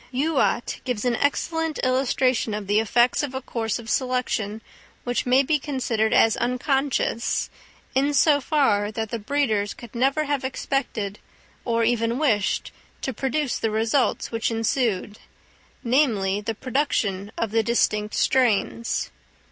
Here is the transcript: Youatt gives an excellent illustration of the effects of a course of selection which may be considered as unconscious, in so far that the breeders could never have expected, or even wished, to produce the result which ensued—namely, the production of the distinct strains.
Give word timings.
Youatt 0.11 0.81
gives 0.83 1.05
an 1.05 1.15
excellent 1.17 1.77
illustration 1.83 2.55
of 2.55 2.65
the 2.65 2.79
effects 2.79 3.21
of 3.21 3.35
a 3.35 3.41
course 3.43 3.77
of 3.77 3.87
selection 3.87 4.63
which 5.03 5.27
may 5.27 5.43
be 5.43 5.59
considered 5.59 6.11
as 6.11 6.35
unconscious, 6.37 7.51
in 7.93 8.11
so 8.11 8.41
far 8.41 8.91
that 8.91 9.11
the 9.11 9.19
breeders 9.19 9.75
could 9.75 9.93
never 9.93 10.23
have 10.23 10.43
expected, 10.43 11.19
or 11.65 11.83
even 11.83 12.17
wished, 12.17 12.71
to 13.03 13.13
produce 13.13 13.59
the 13.59 13.69
result 13.69 14.31
which 14.31 14.49
ensued—namely, 14.49 16.41
the 16.41 16.55
production 16.55 17.31
of 17.37 17.51
the 17.51 17.61
distinct 17.61 18.15
strains. 18.15 19.11